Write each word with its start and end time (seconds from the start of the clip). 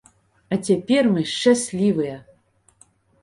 А 0.55 0.57
цяпер 0.69 1.09
мы 1.17 1.21
шчаслівыя. 1.33 2.17